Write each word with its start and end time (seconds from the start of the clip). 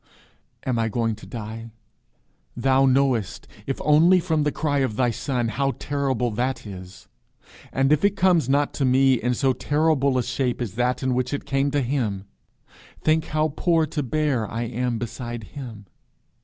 Am 0.65 0.79
I 0.79 0.89
going 0.89 1.13
to 1.17 1.27
die? 1.27 1.69
Thou 2.57 2.87
knowest, 2.87 3.47
if 3.67 3.79
only 3.83 4.19
from 4.19 4.41
the 4.41 4.51
cry 4.51 4.79
of 4.79 4.95
thy 4.95 5.11
Son, 5.11 5.49
how 5.49 5.73
terrible 5.77 6.31
that 6.31 6.65
is; 6.65 7.07
and 7.71 7.91
if 7.93 8.03
it 8.03 8.15
comes 8.15 8.49
not 8.49 8.73
to 8.73 8.83
me 8.83 9.21
in 9.21 9.35
so 9.35 9.53
terrible 9.53 10.17
a 10.17 10.23
shape 10.23 10.59
as 10.59 10.73
that 10.73 11.03
in 11.03 11.13
which 11.13 11.35
it 11.35 11.45
came 11.45 11.69
to 11.69 11.81
him, 11.83 12.25
think 13.03 13.25
how 13.25 13.53
poor 13.55 13.85
to 13.85 14.01
bear 14.01 14.49
I 14.49 14.63
am 14.63 14.97
beside 14.97 15.43
him. 15.53 15.85